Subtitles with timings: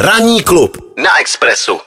[0.00, 1.80] Ranní klub na Expressu.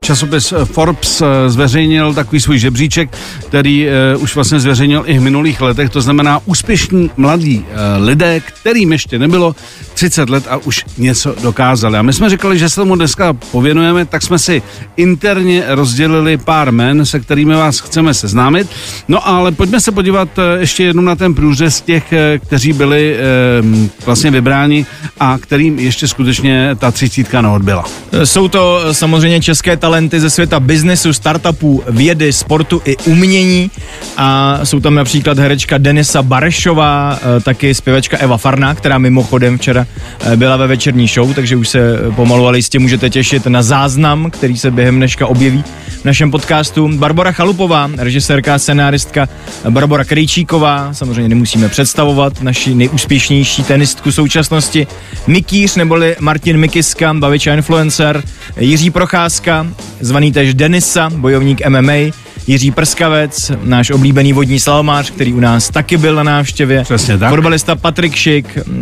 [0.00, 3.16] Časopis Forbes eh, zveřejnil takový svůj žebříček,
[3.48, 8.40] který uh, už vlastně zveřejnil i v minulých letech, to znamená úspěšní mladí uh, lidé,
[8.40, 9.56] kterým ještě nebylo
[9.94, 11.98] 30 let a už něco dokázali.
[11.98, 14.62] A my jsme říkali, že se tomu dneska pověnujeme, tak jsme si
[14.96, 18.68] interně rozdělili pár men, se kterými vás chceme seznámit.
[19.08, 20.28] No ale pojďme se podívat
[20.58, 22.14] ještě jednou na ten průřez těch,
[22.46, 23.16] kteří byli
[23.62, 24.86] uh, vlastně vybráni
[25.20, 27.84] a kterým ještě skutečně ta třicítka neodbyla.
[28.24, 33.70] Jsou to samozřejmě české talenty ze světa biznesu, startupů, vědy, sportu i umění.
[34.16, 39.86] A jsou tam například herečka Denisa Barešová, eh, taky zpěvačka Eva Farna, která mimochodem včera
[40.20, 44.30] eh, byla ve večerní show, takže už se pomalu ale jistě můžete těšit na záznam,
[44.30, 45.64] který se během dneška objeví
[46.00, 46.88] v našem podcastu.
[46.88, 49.28] Barbara Chalupová, režisérka, scenáristka,
[49.70, 54.86] Barbara Krejčíková, samozřejmě nemusíme představovat, naši nejúspěšnější tenistku současnosti,
[55.26, 58.22] Mikýř neboli Martin Mikiska, bavič a influencer,
[58.60, 59.66] Jiří Procházka,
[60.00, 62.12] zvaný tež Denisa, bojovník MMA,
[62.46, 66.82] Jiří Prskavec, náš oblíbený vodní slalomář, který u nás taky byl na návštěvě.
[66.82, 67.30] Přesně tak.
[67.30, 68.72] Fotbalista Patrik Šik, uh,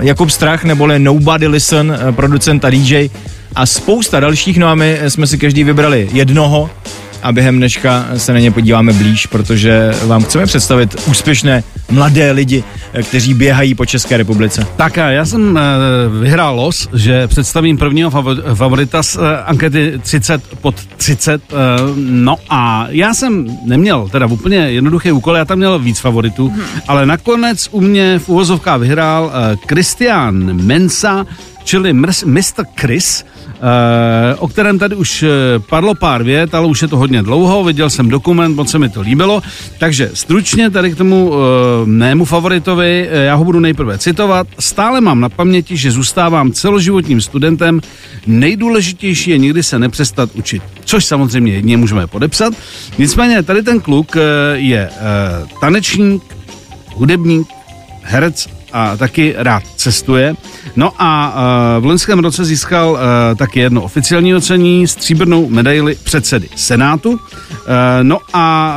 [0.00, 3.08] Jakub Strach neboli Nobody Listen, uh, producent a DJ
[3.56, 6.70] a spousta dalších, no a my jsme si každý vybrali jednoho,
[7.22, 12.64] a během dneška se na ně podíváme blíž, protože vám chceme představit úspěšné mladé lidi,
[13.02, 14.66] kteří běhají po České republice.
[14.76, 20.42] Tak já jsem uh, vyhrál los, že představím prvního favor- favorita z uh, ankety 30
[20.60, 21.42] pod 30.
[21.52, 21.58] Uh,
[21.96, 26.62] no a já jsem neměl teda úplně jednoduchý úkol, já tam měl víc favoritů, hmm.
[26.88, 29.32] ale nakonec u mě v uvozovkách vyhrál
[29.68, 31.26] Christian uh, Mensa,
[31.64, 32.64] čili Mr.
[32.80, 33.35] Chris, Eh,
[34.38, 37.90] o kterém tady už eh, padlo pár vět, ale už je to hodně dlouho, viděl
[37.90, 39.42] jsem dokument, moc se mi to líbilo,
[39.78, 41.36] takže stručně tady k tomu uh,
[41.84, 47.80] mému favoritovi, já ho budu nejprve citovat, stále mám na paměti, že zůstávám celoživotním studentem,
[48.26, 52.54] nejdůležitější je nikdy se nepřestat učit, což samozřejmě jedně můžeme podepsat,
[52.98, 54.16] nicméně tady ten kluk
[54.54, 54.90] je
[55.60, 56.22] tanečník,
[56.94, 57.48] hudebník,
[58.02, 60.34] herec a taky rád cestuje.
[60.76, 61.34] No a
[61.76, 62.98] uh, v loňském roce získal uh,
[63.36, 67.10] taky jedno oficiální ocení, stříbrnou medaili předsedy Senátu.
[67.10, 67.18] Uh,
[68.02, 68.76] no a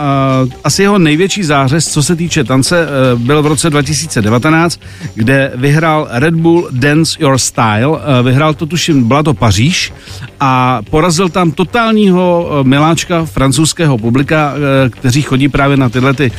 [0.63, 4.79] asi jeho největší zářez, co se týče tance, byl v roce 2019,
[5.15, 7.99] kde vyhrál Red Bull Dance Your Style.
[8.23, 9.93] Vyhrál to tuším, byla to Paříž
[10.39, 14.53] a porazil tam totálního miláčka francouzského publika,
[14.89, 16.31] kteří chodí právě na tyhle ty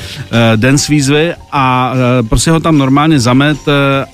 [0.56, 1.92] dance výzvy a
[2.28, 3.58] prostě ho tam normálně zamet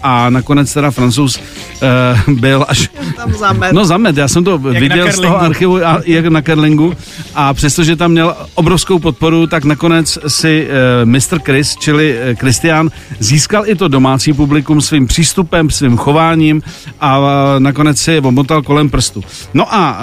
[0.03, 2.91] a nakonec teda francouz uh, byl až...
[3.17, 3.73] Tam zamet.
[3.73, 6.95] No zamet, já jsem to jak viděl z toho archivu a, jak na Kerlingu
[7.35, 10.69] a přestože tam měl obrovskou podporu, tak nakonec si
[11.03, 11.39] uh, Mr.
[11.45, 16.63] Chris, čili uh, Christian, získal i to domácí publikum svým přístupem, svým chováním
[17.01, 17.27] a uh,
[17.59, 19.25] nakonec si je omotal kolem prstu.
[19.55, 19.99] No a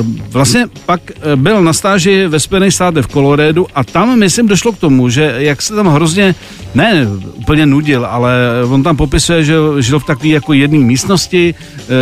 [0.00, 4.48] uh, vlastně pak uh, byl na stáži ve Spojených státech v Coloradu a tam, myslím,
[4.48, 6.34] došlo k tomu, že jak se tam hrozně,
[6.74, 8.32] ne úplně nudil, ale
[8.68, 11.54] on tam popisuje, že žil v takové jako jedné místnosti,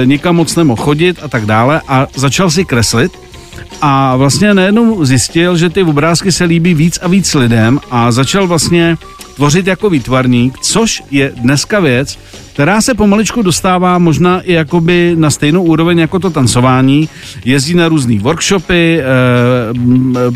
[0.02, 3.12] e, nikam moc nemohl chodit a tak dále a začal si kreslit
[3.80, 8.46] a vlastně najednou zjistil, že ty obrázky se líbí víc a víc lidem a začal
[8.46, 8.96] vlastně
[9.36, 12.18] tvořit jako výtvarník, což je dneska věc,
[12.54, 17.08] která se pomaličku dostává možná i jakoby na stejnou úroveň jako to tancování.
[17.44, 19.04] Jezdí na různé workshopy, e,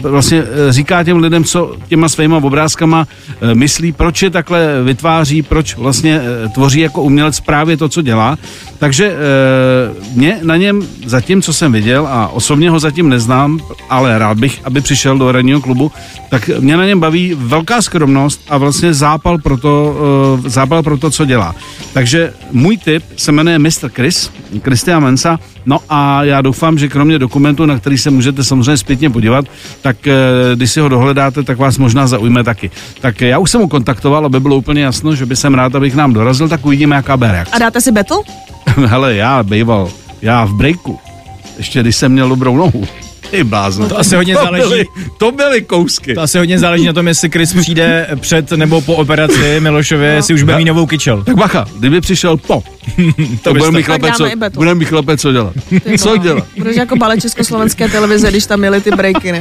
[0.09, 3.07] vlastně eh, říká těm lidem, co těma svýma obrázkama
[3.55, 6.21] myslí, proč je takhle vytváří, proč vlastně
[6.55, 8.39] tvoří jako umělec právě to, co dělá.
[8.79, 9.17] Takže
[10.15, 13.61] mě na něm zatím, co jsem viděl, a osobně ho zatím neznám,
[13.91, 15.93] ale rád bych, aby přišel do ranního klubu,
[16.31, 19.97] tak mě na něm baví velká skromnost a vlastně zápal pro to,
[20.47, 21.55] e, zápal pro to co dělá.
[21.93, 23.89] Takže můj tip se jmenuje Mr.
[23.95, 24.31] Chris,
[24.63, 29.11] Christian Mensa, no a já doufám, že kromě dokumentu, na který se můžete samozřejmě zpětně
[29.11, 29.45] podívat,
[29.83, 30.15] tak e,
[30.55, 32.71] když si ho dohledáte, tak vás možná zaujme taky.
[33.01, 35.95] Tak já už jsem ho kontaktoval, aby bylo úplně jasno, že by jsem rád, abych
[35.95, 37.55] nám dorazil, tak uvidíme, jaká bude reakce.
[37.55, 38.19] A dáte si battle?
[38.87, 39.91] Hele, já býval,
[40.23, 40.99] já v breaku,
[41.59, 42.85] ještě když jsem měl dobrou nohu.
[43.31, 43.89] Ty blázno.
[43.89, 44.69] To asi hodně to záleží.
[44.69, 44.87] Byly,
[45.19, 46.15] to byly kousky.
[46.15, 50.23] To asi hodně záleží na tom, jestli Chris přijde před nebo po operaci Milošově, no.
[50.23, 51.25] si už bude mít novou kyčel.
[51.25, 52.63] Tak bacha, kdyby přišel po,
[53.43, 55.53] to bude mi chlapec, co, bude mi chlapec co dělat.
[55.99, 56.45] co dělat?
[56.57, 59.41] Budeš jako balet československé televize, když tam měli ty breaky, ne?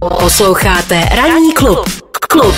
[0.20, 1.90] Posloucháte Ranní klub.
[2.28, 2.54] Klub.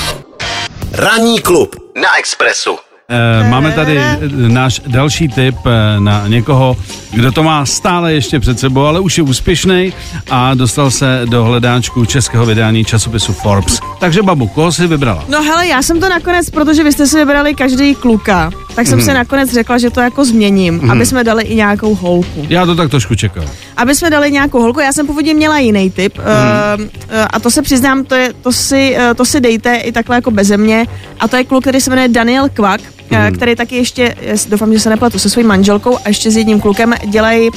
[0.93, 2.89] Ranní klub na Expressu.
[3.12, 4.18] Eh, máme tady eh,
[4.48, 6.76] náš další tip eh, na někoho,
[7.10, 9.92] kdo to má stále ještě před sebou, ale už je úspěšný
[10.30, 13.80] a dostal se do hledáčku českého vydání časopisu Forbes.
[14.00, 15.24] Takže babu, koho jsi vybrala?
[15.28, 18.98] No hele, já jsem to nakonec, protože vy jste si vybrali každý kluka, tak jsem
[18.98, 19.04] mm.
[19.04, 20.90] si nakonec řekla, že to jako změním, mm.
[20.90, 22.46] aby jsme dali i nějakou holku.
[22.48, 23.44] Já to tak trošku čekal.
[23.81, 26.25] Aby jsme dali nějakou holku, já jsem původně měla jiný typ mm.
[26.25, 26.88] uh, uh,
[27.31, 30.31] a to se přiznám, to, je, to, si, uh, to si dejte i takhle jako
[30.31, 30.87] beze mě
[31.21, 32.81] a to je kluk, který se jmenuje Daniel Kvak,
[33.11, 33.35] mm.
[33.35, 34.17] který taky ještě,
[34.49, 37.50] doufám, že se nepletu, se svojí manželkou a ještě s jedním klukem dělají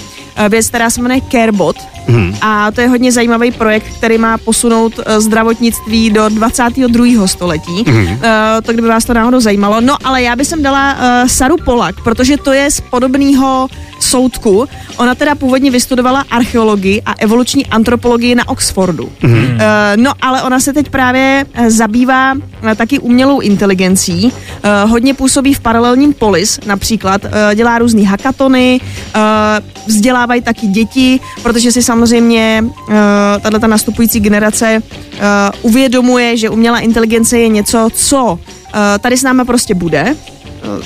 [0.50, 1.75] věc, která se jmenuje Carebot.
[2.08, 2.36] Mm.
[2.42, 7.28] A to je hodně zajímavý projekt, který má posunout zdravotnictví do 22.
[7.28, 7.84] století.
[7.88, 8.20] Mm.
[8.64, 9.81] To kdyby vás to náhodou zajímalo.
[9.81, 13.68] No ale já bych sem dala uh, Saru Polak, protože to je z podobného
[14.03, 14.65] soudku.
[14.97, 19.11] Ona teda původně vystudovala archeologii a evoluční antropologii na Oxfordu.
[19.21, 19.57] Mm.
[19.95, 22.39] No ale ona se teď právě zabývá uh,
[22.75, 24.31] taky umělou inteligencí.
[24.88, 27.21] Hodně působí v paralelním polis, například
[27.55, 28.79] dělá různý hackatony,
[29.15, 29.21] uh,
[29.88, 32.95] vzdělávají taky děti, protože si samozřejmě uh,
[33.41, 34.81] tato nastupující generace
[35.61, 38.39] uvědomuje, že umělá inteligence je něco, co
[39.00, 40.15] tady s námi prostě bude,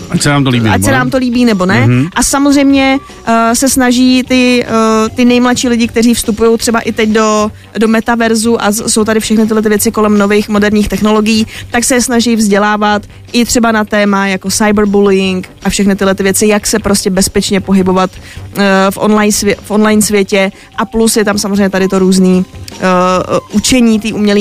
[0.10, 1.88] Ať se nám to líbí, ať se nám to líbí nebo ne.
[1.88, 2.10] Mm-hmm.
[2.16, 7.10] A samozřejmě uh, se snaží ty, uh, ty nejmladší lidi, kteří vstupují třeba i teď
[7.10, 11.48] do, do metaverzu a z, jsou tady všechny tyhle ty věci kolem nových moderních technologií,
[11.72, 13.02] tak se snaží vzdělávat
[13.32, 17.62] i třeba na téma jako cyberbullying a všechny tyhle ty věci, jak se prostě bezpečně
[17.62, 22.00] pohybovat uh, v, online svě- v online světě a plus je tam samozřejmě tady to
[22.00, 24.40] různý uh, učení té umělé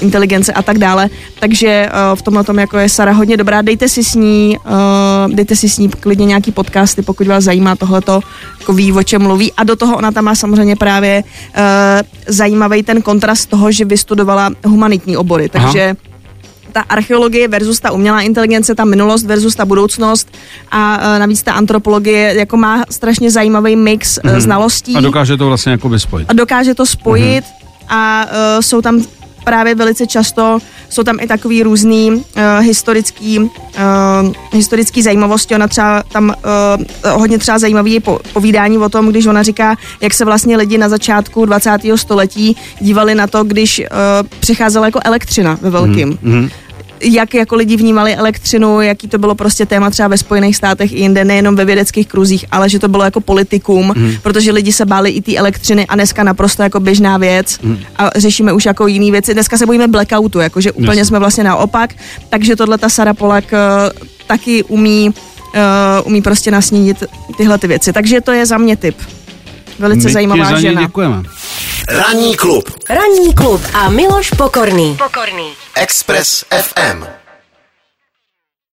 [0.00, 1.08] inteligence a tak dále.
[1.40, 3.62] Takže uh, v tomhle tom jako je Sara hodně dobrá.
[3.62, 7.76] Dejte si s ní uh, dejte si s ní klidně nějaký podcasty, pokud vás zajímá
[7.76, 8.20] tohleto,
[8.60, 9.52] jako ví, o čem mluví.
[9.52, 11.62] A do toho ona tam má samozřejmě právě uh,
[12.26, 16.13] zajímavý ten kontrast toho, že vystudovala humanitní obory, takže Aha
[16.74, 20.28] ta archeologie versus ta umělá inteligence, ta minulost versus ta budoucnost
[20.70, 24.38] a uh, navíc ta antropologie jako má strašně zajímavý mix mm-hmm.
[24.38, 24.96] znalostí.
[24.96, 26.30] A dokáže to vlastně jako spojit.
[26.30, 27.86] A dokáže to spojit mm-hmm.
[27.88, 29.04] a uh, jsou tam
[29.44, 32.22] právě velice často jsou tam i takový různý uh,
[32.60, 33.50] historický, uh,
[34.52, 35.54] historický zajímavosti.
[35.54, 36.34] Ona třeba tam
[37.04, 40.56] uh, hodně třeba zajímavý je po, povídání o tom, když ona říká, jak se vlastně
[40.56, 41.70] lidi na začátku 20.
[41.94, 43.86] století dívali na to, když uh,
[44.40, 46.12] přicházela jako elektřina ve velkým.
[46.12, 46.50] Mm-hmm
[47.00, 50.98] jak jako lidi vnímali elektřinu, jaký to bylo prostě téma třeba ve Spojených státech i
[50.98, 54.12] jinde, nejenom ve vědeckých kruzích, ale že to bylo jako politikum, mm.
[54.22, 57.78] protože lidi se báli i té elektřiny a dneska naprosto jako běžná věc mm.
[57.96, 59.34] a řešíme už jako jiný věci.
[59.34, 61.08] Dneska se bojíme blackoutu, jakože úplně yes.
[61.08, 61.94] jsme vlastně naopak,
[62.28, 63.58] takže tohle ta Sara Polak uh,
[64.26, 67.04] taky umí, uh, umí prostě nasnídit
[67.36, 67.92] tyhle ty věci.
[67.92, 68.96] Takže to je za mě tip.
[69.78, 70.82] Velice My zajímavá žena.
[70.82, 71.22] Děkujeme.
[71.88, 72.70] Ranní klub.
[72.90, 74.96] Ranní klub a Miloš Pokorný.
[74.96, 75.52] Pokorný.
[75.76, 77.23] Express FM.